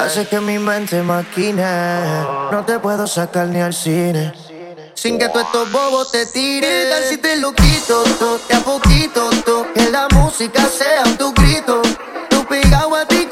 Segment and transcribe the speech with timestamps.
[0.00, 1.64] Hace que mi mente maquine.
[2.50, 4.32] No te puedo sacar ni al cine.
[4.94, 6.90] Sin que tú estos bobos te tiren.
[6.90, 8.02] Tal si te lo quito,
[8.52, 9.30] a poquito,
[9.74, 11.82] que la música sea tu grito.
[12.28, 13.27] Tú pegado a ti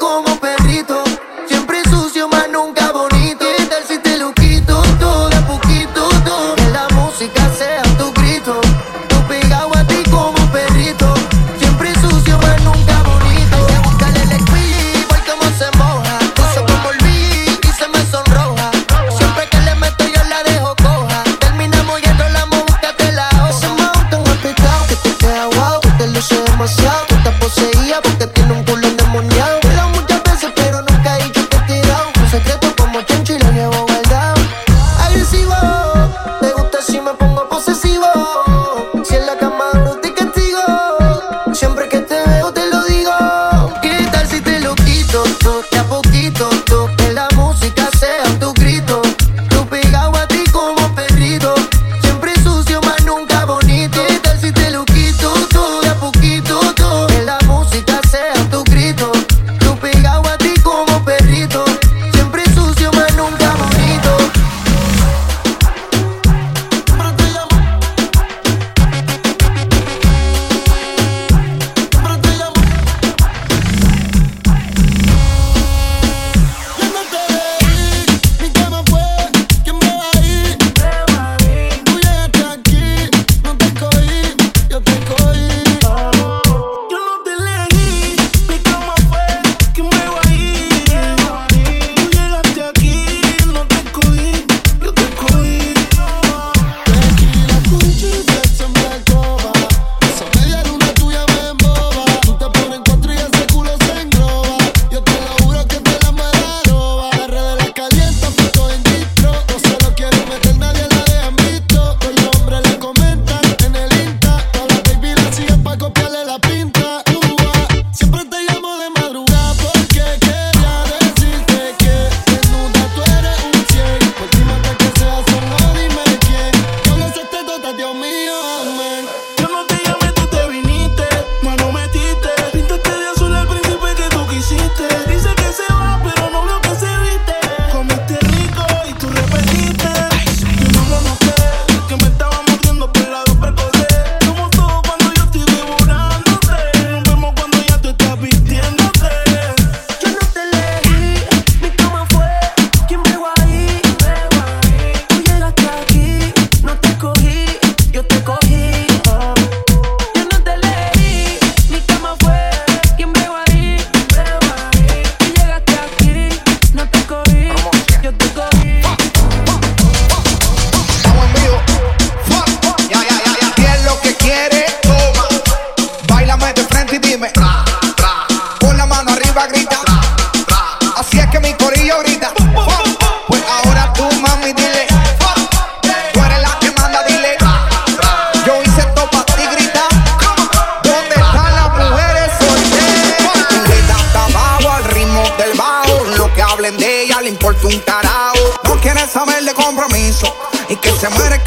[200.99, 201.41] se bebe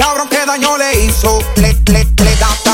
[0.94, 2.69] y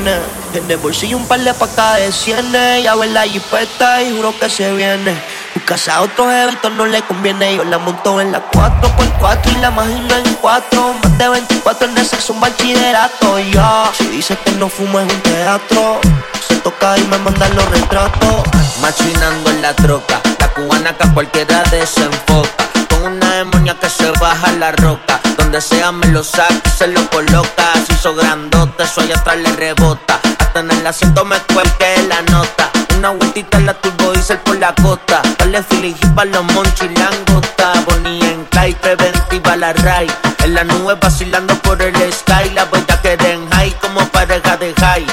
[0.00, 0.18] tiene.
[0.54, 2.84] En el bolsillo un par de pacas de cienes.
[2.84, 5.20] Ya ve la jipeta y juro que se viene.
[5.54, 7.56] Buscase a otros eventos no le conviene.
[7.56, 10.94] Yo la monto en la 4x4 y la imagino en 4.
[11.02, 13.38] Más de 24 en el sexo, un bachillerato.
[13.38, 16.00] Ya, si dice que no fumo es un teatro.
[16.48, 18.44] Se toca y me mandan los retratos.
[18.80, 20.20] Machinando en la troca.
[20.38, 22.50] La cubana que a cualquiera desenfoca.
[22.88, 25.20] Con una demonia que se baja la roca
[25.50, 27.72] donde sea me lo saca, se lo coloca.
[27.84, 30.20] Se hizo grandote, soy atrás le rebota.
[30.38, 32.70] Hasta en el asiento me cuelgue la nota.
[32.96, 35.22] Una vueltita en la turbo diesel por la costa.
[35.38, 37.72] Dale filijí para los monchilangota.
[37.84, 40.08] Bonnie en Clay, preventiva la ray.
[40.44, 42.50] En la nube vacilando por el sky.
[42.54, 45.04] La vuelta a quedar en high como pareja de high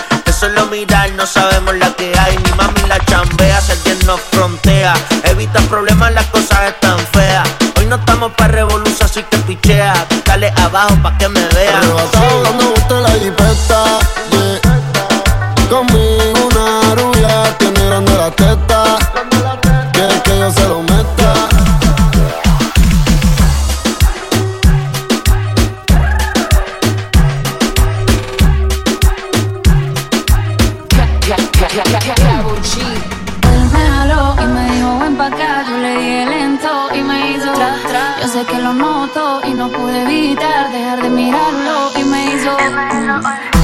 [0.69, 2.37] mirar, no sabemos la que hay.
[2.37, 4.93] Mi mami la chambea, si alguien nos frontea.
[5.23, 7.47] Evita problemas, las cosas están feas.
[7.77, 9.93] Hoy no estamos para revolución, así que pichea.
[10.25, 11.75] Dale abajo pa' que me vean.
[11.75, 13.09] Arrebatado dando gusto la
[38.37, 43.56] sé que lo noto y no pude evitar dejar de mirarlo y me hizo.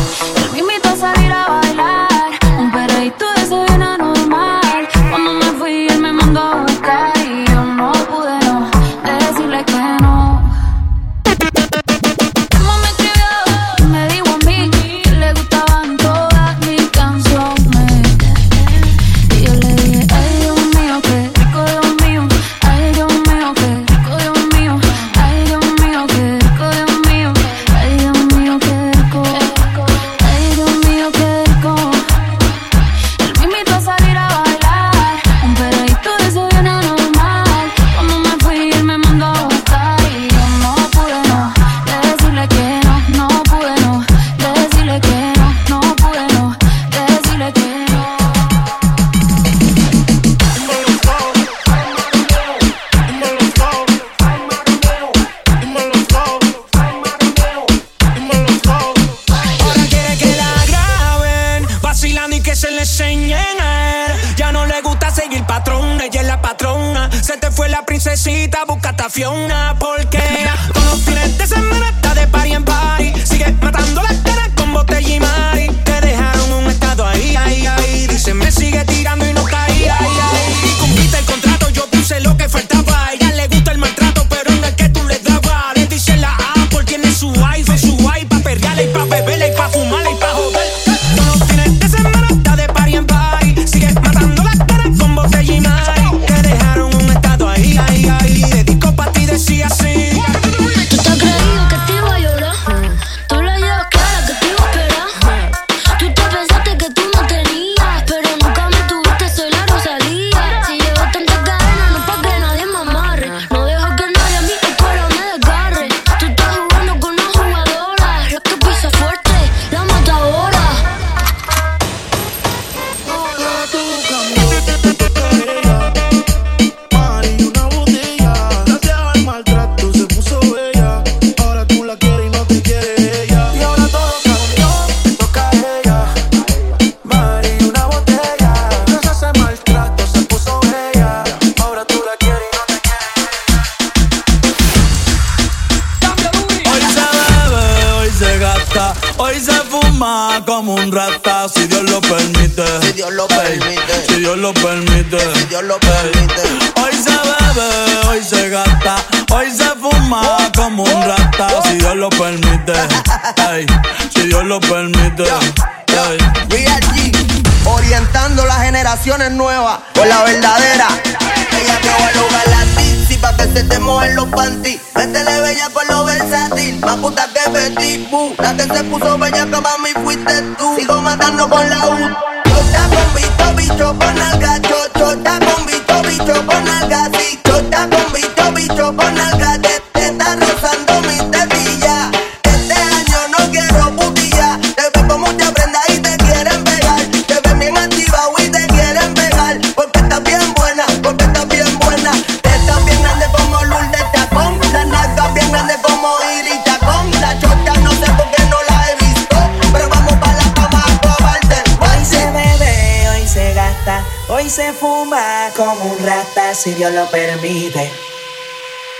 [216.53, 217.91] Si Dios lo permite.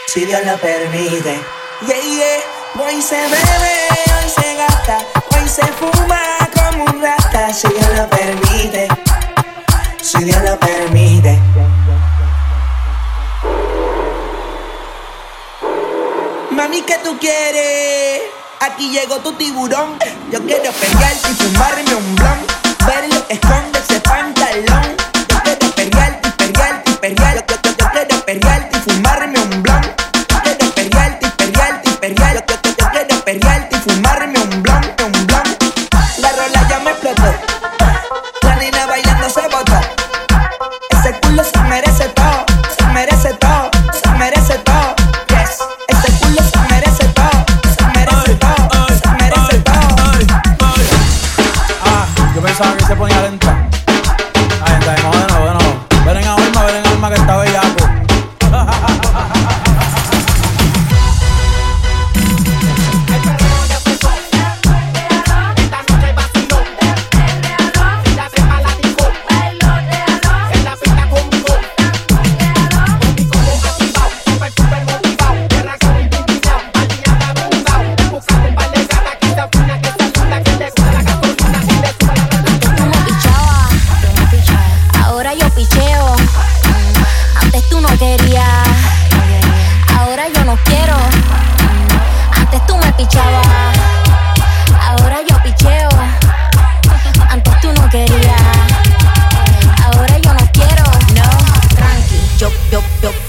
[0.07, 1.39] Si Dios lo permite.
[1.85, 2.83] Yeah, yeah.
[2.83, 4.97] Hoy se bebe, hoy se gasta,
[5.35, 6.19] hoy se fuma
[6.55, 8.87] como un rata, si Dios lo permite.
[10.01, 11.39] Si Dios lo permite.
[16.51, 18.23] Mami, ¿qué tú quieres?
[18.59, 19.99] Aquí llegó tu tiburón.
[20.31, 22.39] Yo quiero pelearte y fumarme un blon.
[22.87, 25.02] Verlo, esconde ese pantalón.
[27.03, 27.53] Pelearte.
[27.65, 29.81] Yo, yo, yo quiero pelearte y fumarme un blon.
[29.81, 32.53] Yo quiero pelearte y pelearte y pelearte.
[32.53, 35.43] Yo, yo, yo quiero pelearte y fumarme un blon, un blon.
[36.19, 37.29] La rola ya me explotó.
[38.43, 39.79] La nena bailando se botó.
[40.91, 41.92] Ese culo se merece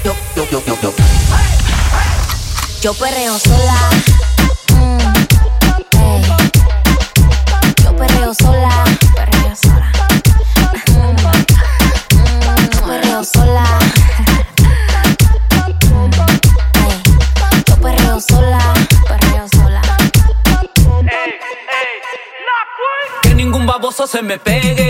[0.04, 0.92] yo, yo, yo, yo, yo, yo.
[2.82, 3.90] Yo perreo sola.
[4.74, 4.98] Mm,
[5.98, 6.22] ey.
[7.82, 8.84] Yo perreo sola,
[9.16, 9.90] perreo sola.
[10.88, 11.16] Mm,
[12.16, 13.64] mm, perreo sola.
[16.86, 17.02] Ey,
[17.66, 18.74] Yo perreo sola,
[19.08, 19.82] perreo sola.
[23.22, 24.83] Que ningún baboso se me pegue.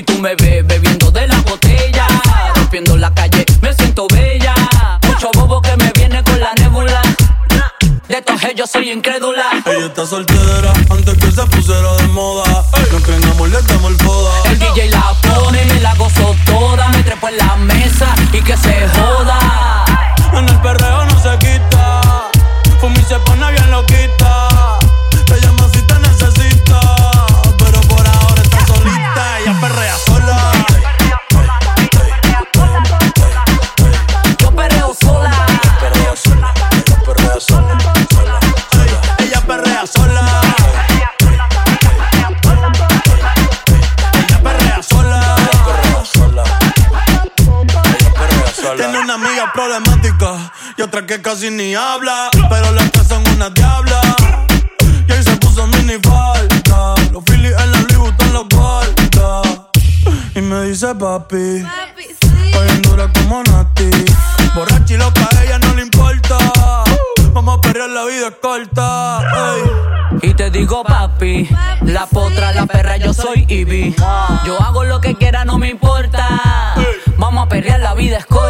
[0.00, 2.06] Y tú me ves bebiendo de la botella.
[2.54, 4.54] Rompiendo la calle, me siento bella.
[5.06, 7.02] Mucho bobo que me viene con la nébula.
[8.08, 9.62] De estos yo soy incrédula.
[9.66, 12.64] Ella está soltera antes que se pusiera de moda.
[12.90, 14.32] No que en amor le damos el foda.
[14.50, 16.88] El DJ la pone y me la gozo toda.
[16.88, 19.29] Me trepo en la mesa y que se joda.
[50.90, 52.30] Otra que casi ni habla.
[52.32, 54.00] Pero las que son una diabla.
[55.08, 56.94] Y ahí se puso mini falta.
[57.12, 59.42] Los Phillies en la Louis Vuitton los guarda.
[60.34, 61.64] Y me dice papi.
[61.96, 63.90] Estoy en dura como Nati.
[64.54, 66.36] Borracha y loca, a ella no le importa.
[67.32, 69.22] Vamos a perrear, la vida es corta.
[69.54, 70.28] ey.
[70.30, 71.48] Y te digo papi,
[71.82, 73.94] la potra, la perra, yo soy Ivy.
[74.44, 76.26] Yo hago lo que quiera, no me importa.
[77.16, 78.49] Vamos a perrear, la vida es corta.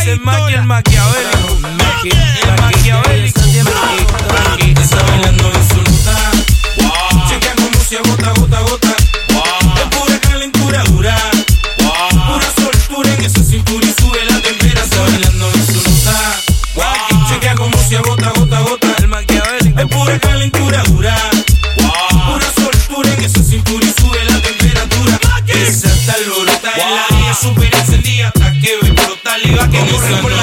[0.00, 1.58] Es el maquiavélico.
[1.62, 3.99] El maquiavélico.
[29.70, 30.39] que no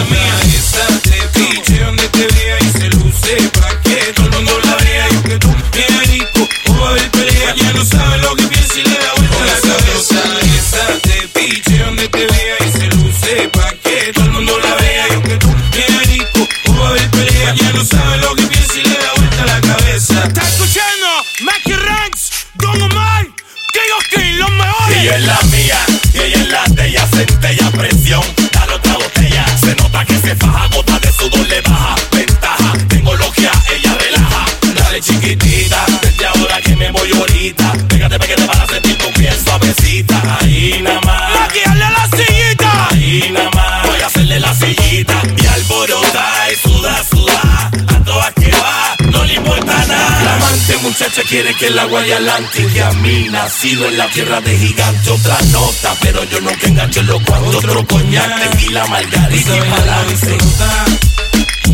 [37.53, 37.87] mamacita.
[37.87, 40.37] Pégate, pégate para sentir tu piel suavecita.
[40.39, 41.39] Ahí nada más.
[41.39, 42.87] Maquiarle la sillita.
[42.89, 43.87] Ahí nada más.
[43.87, 45.21] Voy a hacerle la sillita.
[45.37, 47.71] Y alborotar y suda, suda.
[47.87, 50.23] A todas que va, no le importa nada.
[50.23, 52.67] La amante muchacha quiere que el agua y adelante.
[52.73, 55.09] Y a mí nacido en la tierra de gigante.
[55.09, 57.55] Otra nota, pero yo no que engancho los cuantos.
[57.55, 60.37] Otro, Otro coñac, tequila, margarita y balance.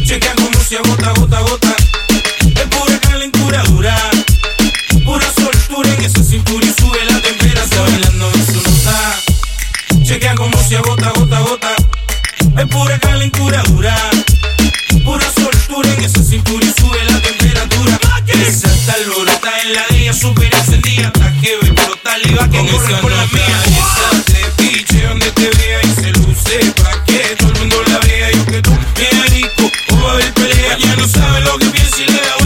[0.04, 1.76] Chequea con Lucia, gota, gota, gota.
[2.56, 3.96] Es pura calentura dura.
[5.06, 5.33] Pura
[6.04, 9.16] que su cintura y sube la tempera, está bailando en su nota.
[10.04, 11.76] Chequea como se agota, gota, gota.
[12.58, 13.96] Es pura calentura dura,
[15.06, 15.96] pura soltura.
[15.96, 17.98] Que su cintura y sube la temperatura.
[18.28, 21.08] Esa está alborota en la de ella, super encendida.
[21.08, 23.63] Hasta que ve explotar y va que corre por la mía.
[23.63, 28.00] Esa te piche donde te vea y se luce pa' que todo el mundo la
[28.00, 28.30] vea.
[28.30, 30.78] Yo que tú, bien rico, o va a haber pelea.
[30.80, 32.42] Ya no sabe lo que piensa y le da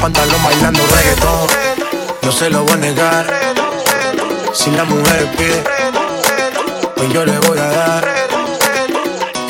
[0.00, 1.48] pantalón bailando reggaetón.
[2.22, 3.26] No se lo voy a negar.
[4.52, 5.62] Si la mujer pide,
[6.96, 8.08] pues yo le voy a dar.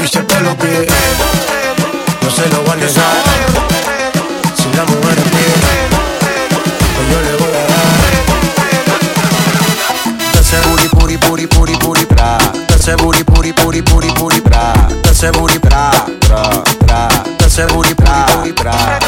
[0.02, 0.86] Y se lo pide,
[2.22, 3.22] no se lo voy a negar.
[4.56, 5.54] Si la mujer pide,
[6.94, 7.88] pues yo le voy a dar.
[10.34, 12.38] Dance booty, puri, puri, puri, puri, bra.
[12.68, 14.72] Dance booty, puri, puri, puri, puri, bra.
[15.02, 15.90] Dance booty, bra,
[16.28, 16.42] bra,
[16.80, 17.08] bra.
[17.38, 18.26] Dance booty, bra,
[18.60, 19.07] bra.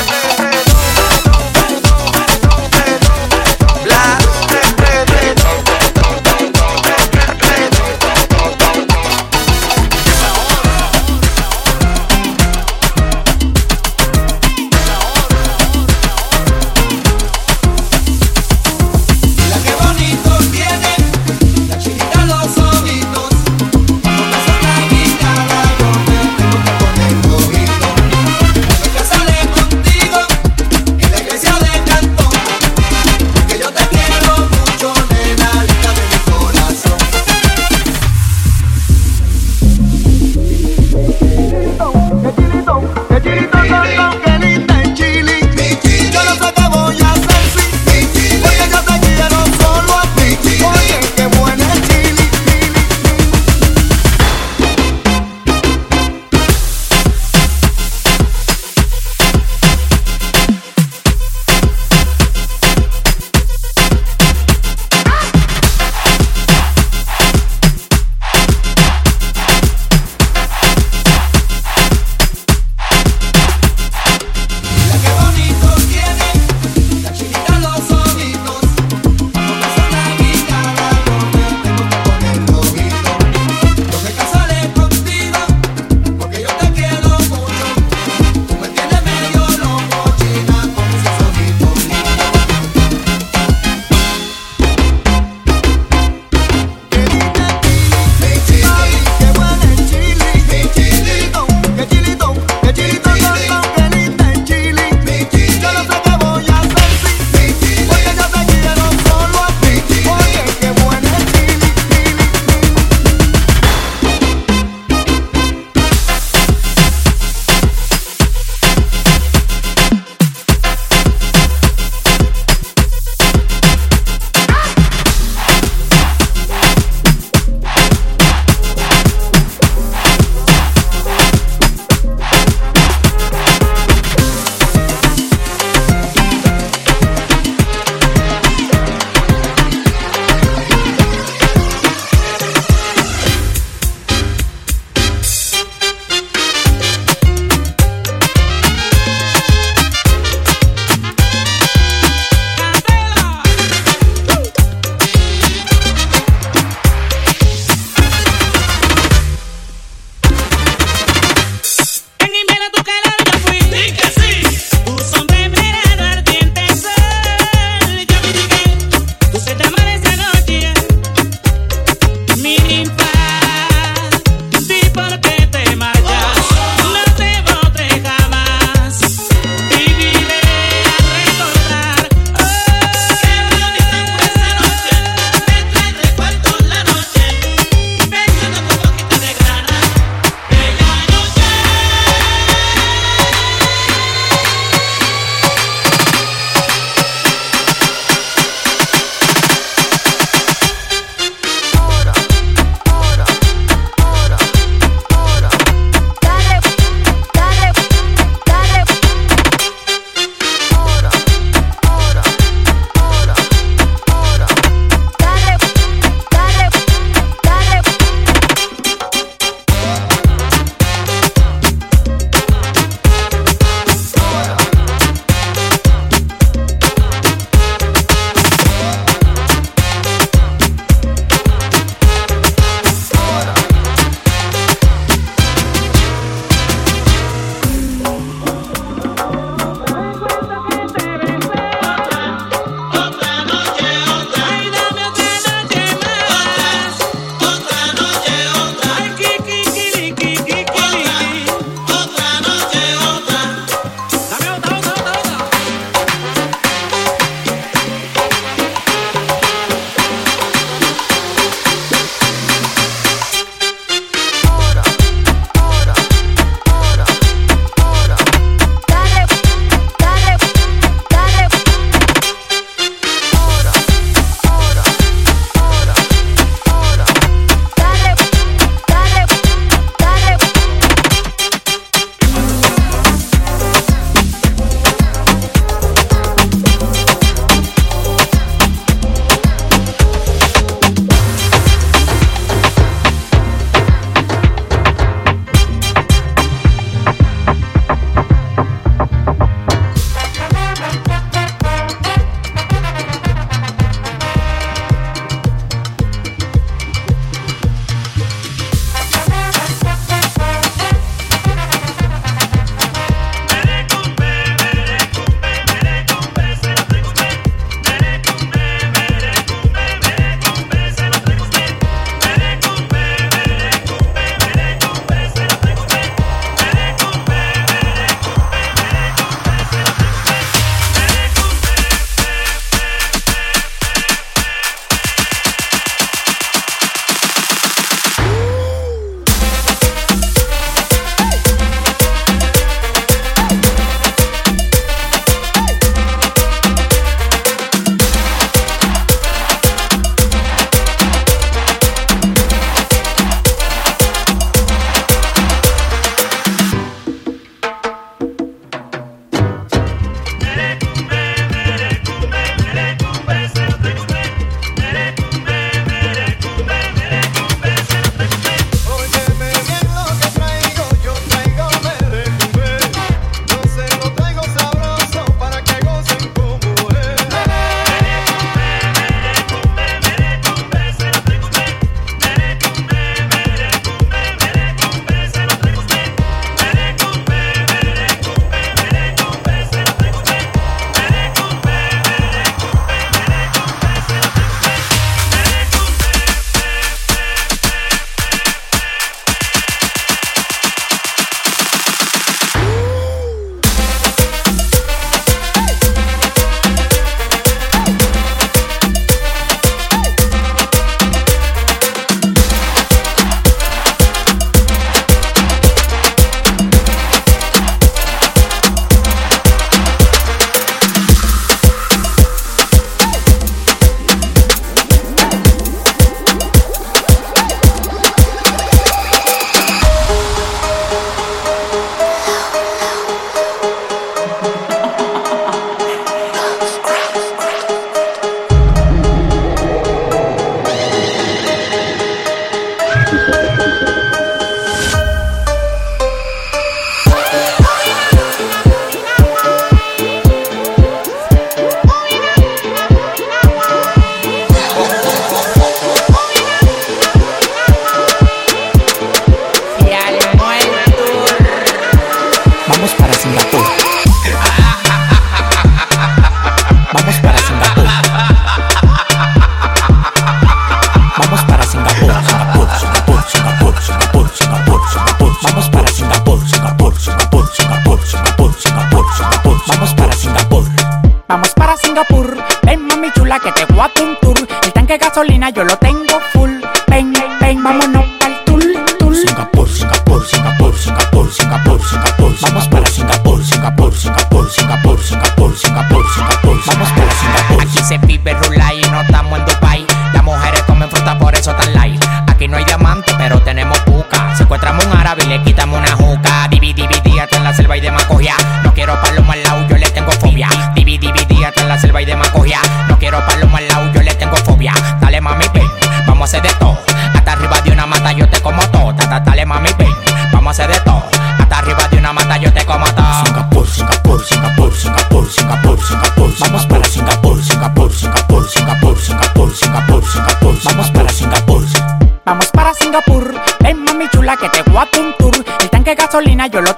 [536.01, 536.75] Gasolina yo lo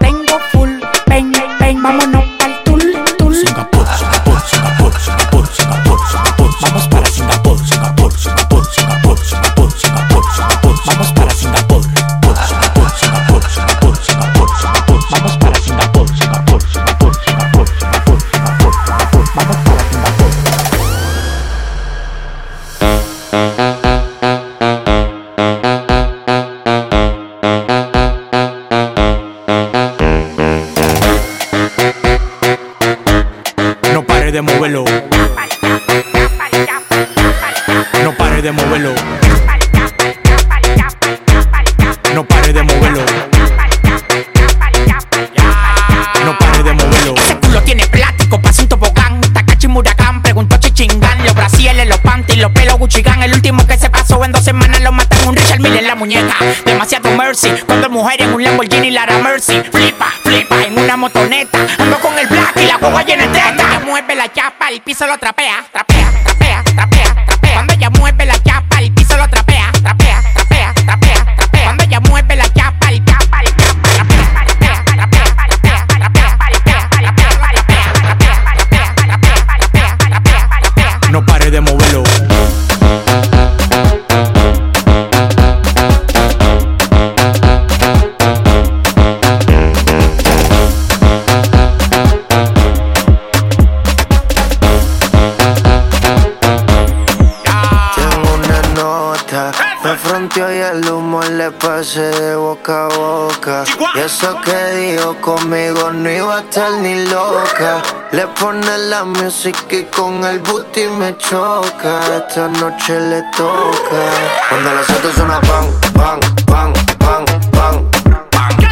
[100.37, 103.65] y el humo le pasé de boca a boca.
[103.95, 107.83] Y eso que dijo conmigo no iba a estar ni loca.
[108.13, 112.01] Le pone la música y con el booty me choca.
[112.17, 114.03] Esta noche le toca.
[114.49, 117.91] Cuando las autos suenan pan, pan, pan, pan, pan.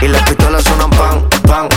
[0.00, 1.68] Y las pistolas suenan pan, pan,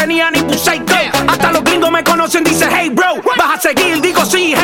[0.00, 0.94] tenía ni Psycho
[1.28, 4.62] Hasta los gringos me conocen, dice hey bro Vas a seguir, digo sí, es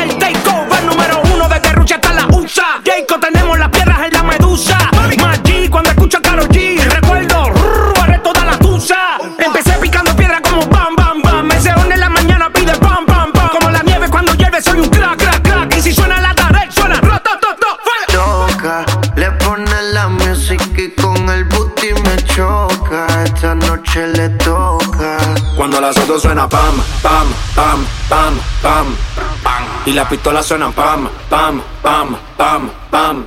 [25.77, 28.95] Cuando las suena pam, pam, pam, pam, pam,
[29.43, 29.63] pam.
[29.85, 33.25] Y las pistolas suenan pam, pam, pam, pam, pam,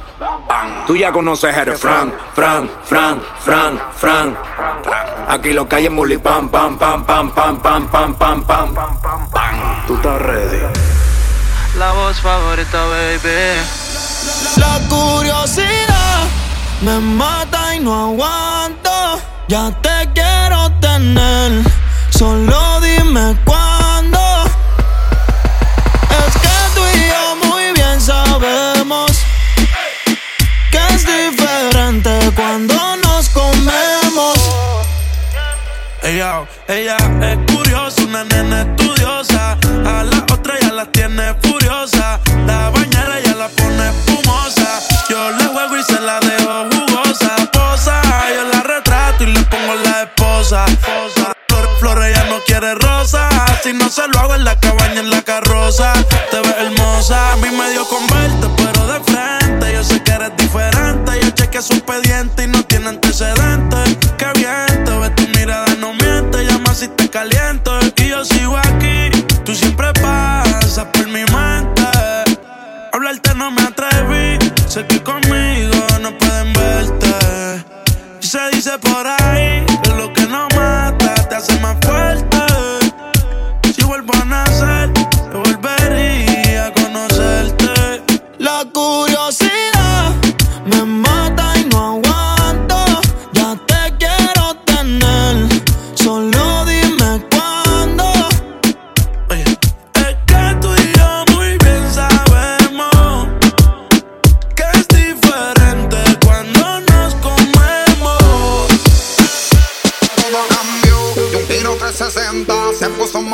[0.48, 0.84] pam.
[0.84, 4.36] Tú ya conoces el Fran, Fran, Fran, Fran, Fran.
[5.28, 8.74] Aquí lo que hay es muli pam, pam, pam, pam, pam, pam, pam, pam, pam,
[8.82, 9.86] pam.
[9.86, 10.58] Tú estás ready.
[11.78, 13.60] La voz favorita, baby.
[14.56, 16.24] La curiosidad
[16.80, 19.20] me mata y no aguanto.
[19.46, 21.62] Ya te quiero tener,
[22.20, 24.20] solo dime cuándo.
[26.20, 29.10] Es que tú y yo muy bien sabemos
[30.70, 34.36] que es diferente cuando nos comemos.
[36.02, 39.56] Ella, ella es curiosa, una nena estudiosa.
[39.86, 42.20] A la otra ya la tiene furiosa.
[42.46, 44.68] La bañera ya la pone espumosa.
[45.08, 47.30] Yo le juego y se la dejo jugosa.
[47.50, 48.02] Posa,
[48.34, 50.66] yo la retrato y le pongo la esposa.
[52.10, 53.28] Ella no quiere rosa.
[53.62, 55.92] Si no se lo hago en la cabaña, en la carroza.
[56.30, 59.72] Te ves hermosa, a mí me dio con verte, pero de frente.
[59.72, 61.20] Yo sé que eres diferente.
[61.22, 63.96] Yo chequeé su expediente y no tiene antecedentes.
[64.18, 66.44] Qué bien, te ves tu mirada, no miente.
[66.44, 67.78] Llama si te caliento.
[67.96, 69.10] Y yo sigo aquí,
[69.44, 71.82] tú siempre pasas por mi mente.
[72.92, 74.36] Hablarte no me atreví,
[74.66, 75.69] sé que conmigo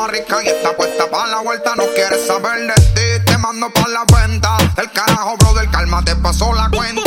[0.07, 1.75] rica y está puesta para la vuelta.
[1.77, 4.57] No quieres saber de ti, te mando para la venta.
[4.77, 7.06] El carajo, brother, calma, te pasó la cuenta.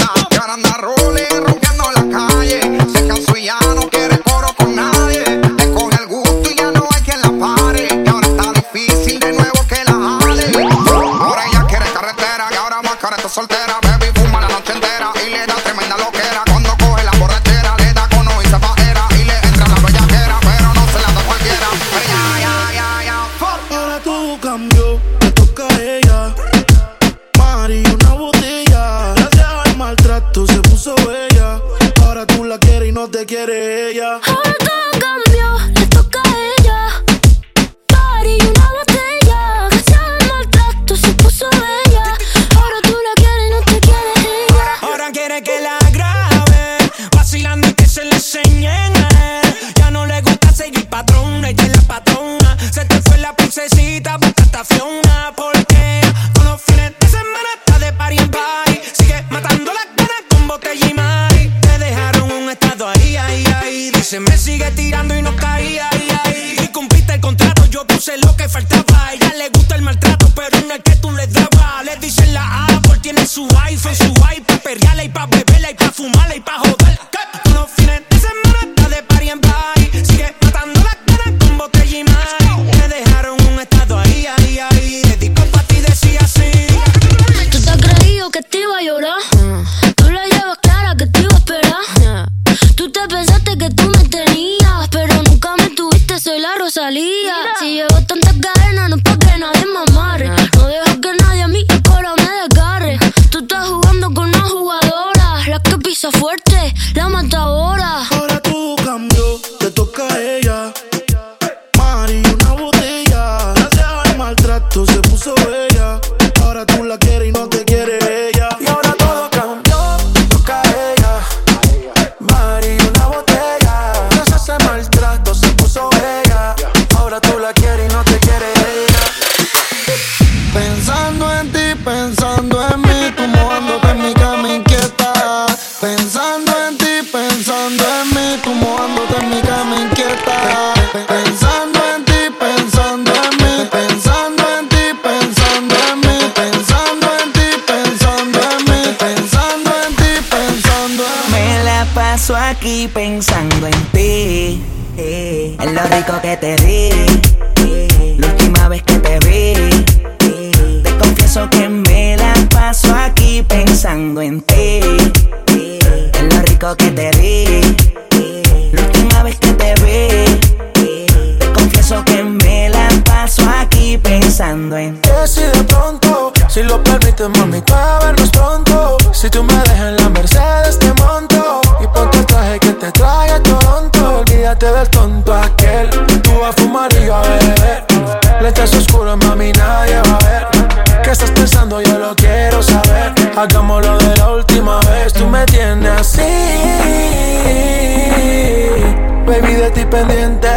[199.89, 200.49] pendiente.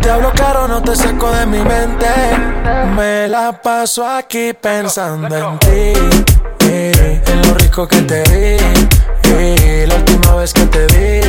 [0.00, 2.06] Te hablo caro, no te saco de mi mente.
[2.96, 5.92] Me la paso aquí pensando en ti.
[6.60, 8.56] Eh, en lo rico que te di.
[9.24, 11.20] Eh, la última vez que te di.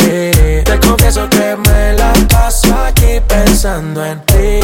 [0.00, 0.62] Eh.
[0.64, 4.60] Te confieso que me la paso aquí pensando en ti.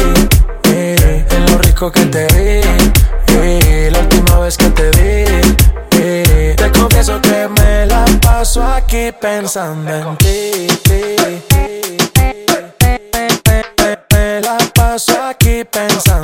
[0.65, 3.89] En lo rico que te di.
[3.91, 6.55] La última vez que te di.
[6.55, 11.70] Te confieso que me la paso aquí pensando en ti.
[14.91, 16.20] paso aquí pensando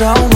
[0.00, 0.29] los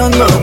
[0.00, 0.39] yo pensándote.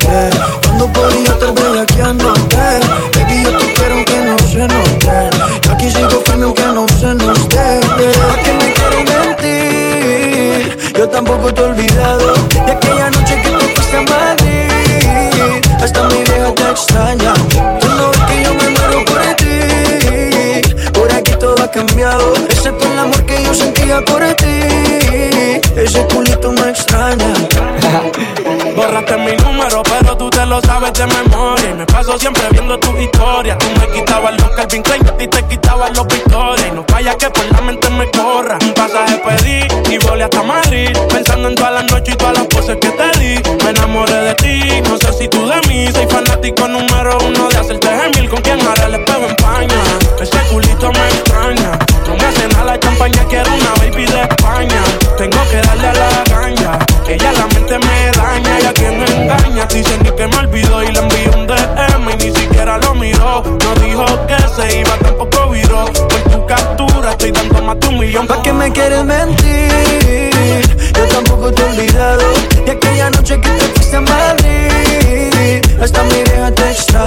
[76.47, 77.06] Hasta mi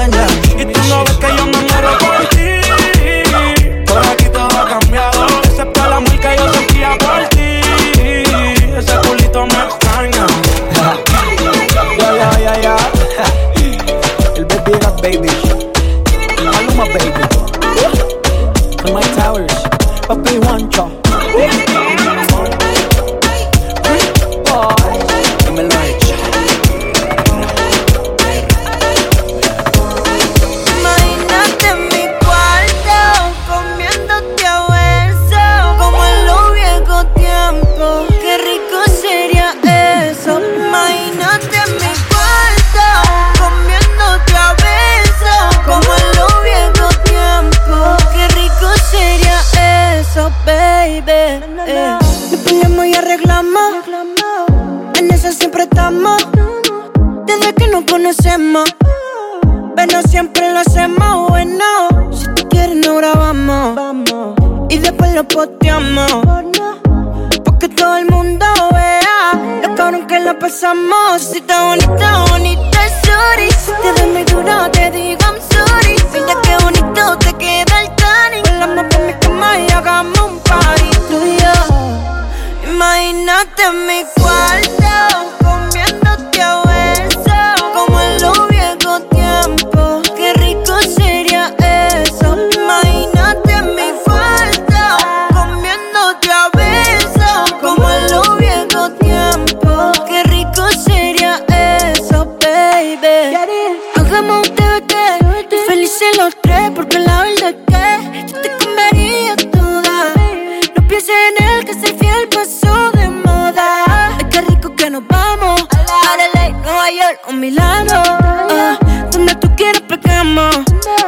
[112.21, 113.85] él pasó de moda.
[113.87, 115.66] Ay, qué rico que nos vamos.
[116.12, 118.03] Adelaide, Nueva York o Milano.
[118.03, 120.57] Uh, donde tú quieras pecamos.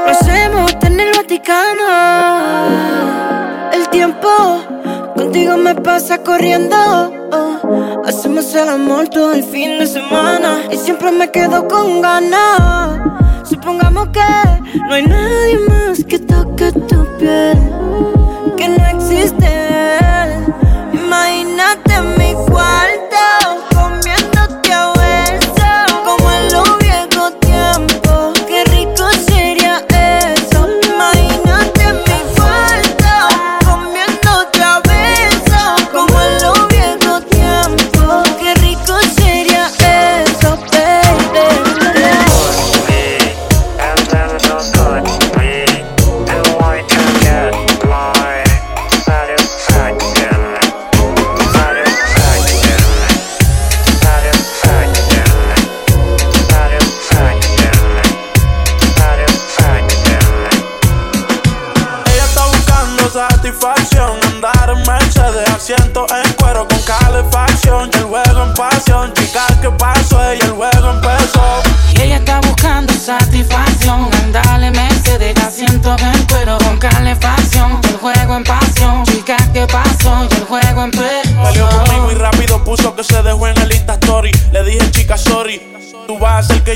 [0.05, 1.89] Lo hacemos en el Vaticano.
[3.73, 4.29] El tiempo
[5.17, 6.77] contigo me pasa corriendo.
[7.33, 10.63] Uh, hacemos el amor todo el fin de semana.
[10.71, 13.01] Y siempre me quedo con ganas.
[13.45, 17.59] Supongamos que no hay nadie más que toque tu piel.
[18.57, 19.62] Que no existe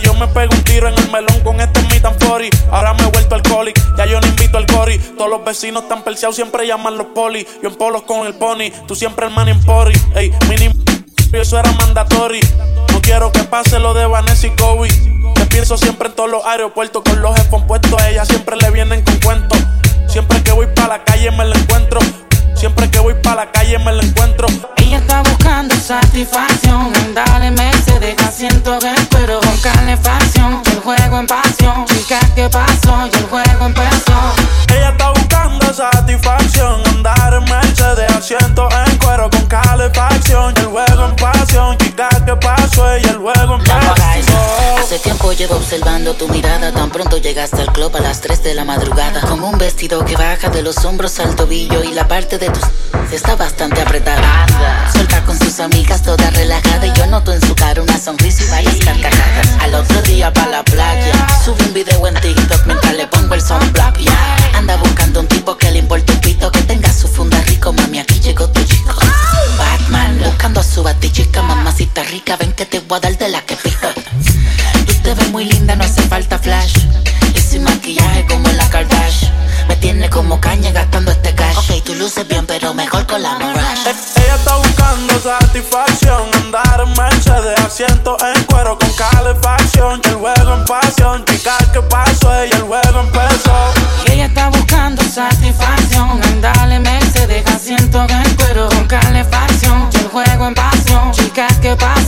[0.01, 2.57] yo me pegue un tiro en el melón con este meet and 40.
[2.71, 4.99] Ahora me he vuelto alcohólico, ya yo no invito al cori.
[4.99, 7.47] Todos los vecinos están perseados, siempre llaman los poli.
[7.63, 9.95] Yo en polos con el pony, tú siempre el man en pori.
[10.15, 10.71] Ey, mini
[11.41, 12.41] eso era mandatory.
[12.93, 14.89] No quiero que pase lo de Vanessa y Kobe.
[15.35, 18.01] Te pienso siempre en todos los aeropuertos con los headphones puestos.
[18.01, 19.59] A ella siempre le vienen con cuentos.
[20.09, 22.01] Siempre que voy para la calle me la encuentro.
[22.57, 24.47] Siempre que voy para la calle me la encuentro.
[24.77, 26.91] Ella está buscando satisfacción.
[26.97, 30.63] Andale, Mercedes, asiento en cuero con calefacción.
[30.73, 31.85] El juego en pasión.
[31.87, 33.07] Chica, ¿qué pasó?
[33.13, 34.35] Y el juego empezó.
[34.75, 36.83] Ella está buscando satisfacción.
[36.87, 40.55] Andar en Mercedes, asiento en cuero con calefacción.
[40.57, 41.77] Y el juego en pasión.
[41.77, 42.97] Chica, ¿qué pasó?
[42.97, 43.86] Y el juego empezó.
[44.97, 46.73] Hace tiempo llevo observando tu mirada.
[46.73, 49.21] Tan pronto llegaste al club a las 3 de la madrugada.
[49.21, 52.63] Con un vestido que baja de los hombros al tobillo y la parte de tus
[53.13, 54.47] está bastante apretada.
[54.91, 56.87] Suelta con sus amigas, toda relajada.
[56.87, 59.49] Y yo noto en su cara una sonrisa y varias carcajadas.
[59.61, 61.13] Al otro día pa' la playa.
[61.45, 63.99] Sube un video en TikTok mientras le pongo el sunblock.
[63.99, 64.37] Yeah.
[64.55, 67.71] Anda buscando un tipo que le importe un pito, que tenga su funda rico.
[67.71, 68.95] Mami, aquí llegó tu chico.
[69.59, 72.39] Batman buscando a su batichica, mamacita rica.
[72.39, 73.93] Ven que te voy a dar de la que pica
[75.31, 76.75] muy linda, no hace falta flash.
[77.35, 79.33] Y sin maquillaje como en la Kardashian.
[79.69, 81.57] Me tiene como caña gastando este cash.
[81.57, 83.91] Ok, tú luces bien, pero mejor con la Mirage.
[83.91, 86.23] E-, ella está buscando satisfacción.
[86.35, 90.01] Andar en mancha de asiento en cuero con calefacción.
[90.05, 91.25] Y el juego en pasión.
[91.25, 92.45] chicas que pasó?
[92.45, 93.75] Y el juego empezó.
[94.07, 96.23] Y ella está buscando satisfacción.
[96.23, 99.89] Andar en Mercedes, asiento en cuero con calefacción.
[99.93, 101.13] Y el juego en pasión.
[101.13, 102.06] chicas que pasó?